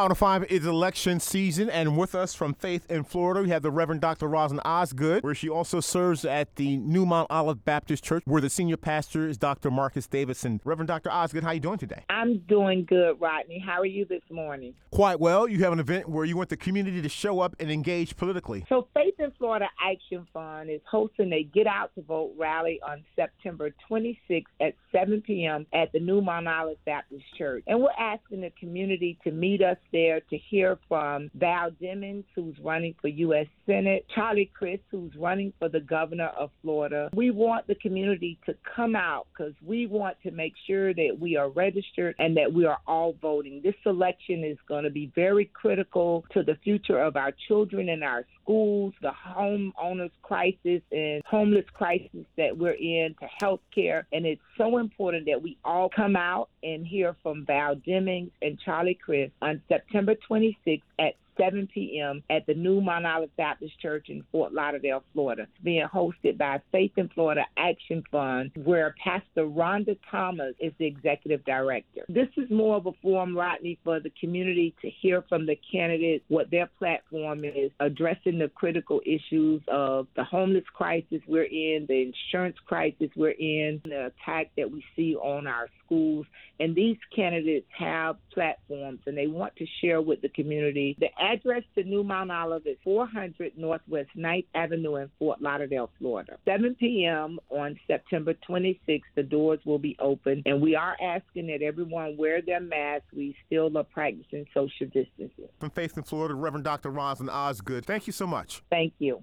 Hot 0.00 0.16
5 0.16 0.44
is 0.44 0.64
election 0.64 1.20
season, 1.20 1.68
and 1.68 1.94
with 1.94 2.14
us 2.14 2.32
from 2.32 2.54
Faith 2.54 2.90
in 2.90 3.04
Florida, 3.04 3.42
we 3.42 3.50
have 3.50 3.60
the 3.60 3.70
Reverend 3.70 4.00
Dr. 4.00 4.28
Rosalind 4.28 4.62
Osgood, 4.64 5.22
where 5.22 5.34
she 5.34 5.50
also 5.50 5.78
serves 5.80 6.24
at 6.24 6.56
the 6.56 6.78
New 6.78 7.04
Mount 7.04 7.26
Olive 7.28 7.66
Baptist 7.66 8.02
Church, 8.02 8.22
where 8.24 8.40
the 8.40 8.48
senior 8.48 8.78
pastor 8.78 9.28
is 9.28 9.36
Dr. 9.36 9.70
Marcus 9.70 10.06
Davidson. 10.06 10.58
Reverend 10.64 10.88
Dr. 10.88 11.10
Osgood, 11.10 11.42
how 11.42 11.50
are 11.50 11.54
you 11.54 11.60
doing 11.60 11.76
today? 11.76 12.02
I'm 12.08 12.38
doing 12.48 12.86
good, 12.86 13.20
Rodney. 13.20 13.58
How 13.58 13.78
are 13.78 13.84
you 13.84 14.06
this 14.06 14.22
morning? 14.30 14.72
Quite 14.90 15.20
well. 15.20 15.46
You 15.46 15.58
have 15.64 15.72
an 15.74 15.80
event 15.80 16.08
where 16.08 16.24
you 16.24 16.34
want 16.34 16.48
the 16.48 16.56
community 16.56 17.02
to 17.02 17.08
show 17.10 17.40
up 17.40 17.54
and 17.60 17.70
engage 17.70 18.16
politically. 18.16 18.64
So, 18.70 18.88
Faith 18.94 19.16
in 19.18 19.32
Florida 19.32 19.66
Action 19.86 20.26
Fund 20.32 20.70
is 20.70 20.80
hosting 20.90 21.30
a 21.34 21.42
Get 21.42 21.66
Out 21.66 21.94
to 21.96 22.02
Vote 22.02 22.32
rally 22.38 22.80
on 22.88 23.04
September 23.16 23.70
26th 23.90 24.44
at 24.62 24.72
7 24.92 25.20
p.m. 25.20 25.66
at 25.74 25.92
the 25.92 26.00
New 26.00 26.22
Mount 26.22 26.48
Olive 26.48 26.82
Baptist 26.86 27.24
Church. 27.36 27.64
And 27.66 27.82
we're 27.82 27.90
asking 27.98 28.40
the 28.40 28.52
community 28.58 29.18
to 29.24 29.30
meet 29.30 29.62
us 29.62 29.76
there 29.92 30.20
to 30.20 30.36
hear 30.36 30.78
from 30.88 31.30
Val 31.34 31.70
Demings, 31.70 32.24
who's 32.34 32.56
running 32.62 32.94
for 33.00 33.08
U.S. 33.08 33.46
Senate, 33.66 34.06
Charlie 34.14 34.50
Crist, 34.52 34.82
who's 34.90 35.14
running 35.16 35.52
for 35.58 35.68
the 35.68 35.80
governor 35.80 36.30
of 36.38 36.50
Florida. 36.62 37.10
We 37.14 37.30
want 37.30 37.66
the 37.66 37.74
community 37.76 38.38
to 38.46 38.54
come 38.76 38.96
out 38.96 39.26
because 39.32 39.54
we 39.64 39.86
want 39.86 40.16
to 40.22 40.30
make 40.30 40.54
sure 40.66 40.94
that 40.94 41.16
we 41.18 41.36
are 41.36 41.48
registered 41.48 42.14
and 42.18 42.36
that 42.36 42.52
we 42.52 42.64
are 42.64 42.78
all 42.86 43.14
voting. 43.20 43.60
This 43.62 43.74
election 43.86 44.44
is 44.44 44.58
going 44.68 44.84
to 44.84 44.90
be 44.90 45.10
very 45.14 45.46
critical 45.46 46.24
to 46.32 46.42
the 46.42 46.56
future 46.62 46.98
of 46.98 47.16
our 47.16 47.32
children 47.48 47.88
and 47.88 48.02
our 48.02 48.24
schools, 48.42 48.94
the 49.02 49.10
homeowners 49.10 50.10
crisis 50.22 50.82
and 50.92 51.22
homeless 51.26 51.64
crisis 51.72 52.24
that 52.36 52.56
we're 52.56 52.72
in, 52.72 53.14
to 53.20 53.26
health 53.40 53.60
care. 53.74 54.06
And 54.12 54.26
it's 54.26 54.40
so 54.56 54.78
important 54.78 55.26
that 55.26 55.42
we 55.42 55.58
all 55.64 55.88
come 55.88 56.16
out 56.16 56.48
and 56.62 56.86
hear 56.86 57.16
from 57.22 57.44
Val 57.46 57.76
Demings 57.76 58.30
and 58.42 58.58
Charlie 58.64 58.98
Crist 59.02 59.32
on 59.42 59.60
September 59.68 59.79
26th 59.92 60.82
at 60.98 61.14
7 61.38 61.68
p.m. 61.72 62.22
at 62.30 62.46
the 62.46 62.54
New 62.54 62.80
Mount 62.80 63.06
Olive 63.06 63.34
Baptist 63.36 63.78
Church 63.80 64.08
in 64.08 64.24
Fort 64.32 64.52
Lauderdale, 64.52 65.02
Florida, 65.12 65.46
being 65.62 65.86
hosted 65.86 66.38
by 66.38 66.60
Faith 66.72 66.92
in 66.96 67.08
Florida 67.08 67.42
Action 67.56 68.02
Fund, 68.10 68.50
where 68.64 68.94
Pastor 69.02 69.46
Rhonda 69.46 69.96
Thomas 70.10 70.54
is 70.60 70.72
the 70.78 70.86
executive 70.86 71.44
director. 71.44 72.02
This 72.08 72.28
is 72.36 72.50
more 72.50 72.76
of 72.76 72.86
a 72.86 72.92
forum, 73.02 73.36
Rodney, 73.36 73.78
for 73.84 74.00
the 74.00 74.12
community 74.20 74.74
to 74.82 74.90
hear 74.90 75.22
from 75.28 75.46
the 75.46 75.58
candidates 75.70 76.24
what 76.28 76.50
their 76.50 76.68
platform 76.78 77.44
is, 77.44 77.70
addressing 77.80 78.38
the 78.38 78.48
critical 78.48 79.00
issues 79.04 79.62
of 79.68 80.06
the 80.16 80.24
homeless 80.24 80.64
crisis 80.74 81.20
we're 81.26 81.42
in, 81.44 81.86
the 81.88 82.12
insurance 82.12 82.56
crisis 82.66 83.10
we're 83.16 83.30
in, 83.30 83.80
the 83.84 84.06
attack 84.06 84.50
that 84.56 84.70
we 84.70 84.84
see 84.96 85.14
on 85.16 85.46
our 85.46 85.68
schools. 85.84 86.26
And 86.58 86.74
these 86.74 86.98
candidates 87.14 87.66
have 87.78 88.16
platforms 88.32 89.00
and 89.06 89.16
they 89.16 89.26
want 89.26 89.56
to 89.56 89.66
share 89.80 90.00
with 90.02 90.20
the 90.20 90.28
community. 90.28 90.96
The 90.98 91.08
address 91.20 91.62
to 91.74 91.84
New 91.84 92.02
Mount 92.02 92.30
Olive 92.30 92.66
is 92.66 92.76
400 92.84 93.52
Northwest 93.56 94.10
9th 94.16 94.46
Avenue 94.54 94.96
in 94.96 95.10
Fort 95.18 95.40
Lauderdale, 95.40 95.90
Florida. 95.98 96.38
7 96.44 96.74
p.m. 96.78 97.38
on 97.50 97.78
September 97.86 98.34
26th, 98.48 99.02
the 99.14 99.22
doors 99.22 99.60
will 99.64 99.78
be 99.78 99.96
open. 100.00 100.42
And 100.46 100.60
we 100.60 100.74
are 100.74 100.96
asking 101.02 101.48
that 101.48 101.62
everyone 101.62 102.16
wear 102.16 102.40
their 102.42 102.60
masks. 102.60 103.06
We 103.14 103.36
still 103.46 103.76
are 103.76 103.84
practicing 103.84 104.46
social 104.54 104.86
distancing. 104.86 105.48
From 105.58 105.70
Faith 105.70 105.96
in 105.96 106.02
Florida, 106.02 106.34
Reverend 106.34 106.64
Dr. 106.64 106.90
Rosalind 106.90 107.30
Osgood, 107.30 107.84
thank 107.86 108.06
you 108.06 108.12
so 108.12 108.26
much. 108.26 108.62
Thank 108.70 108.94
you. 108.98 109.22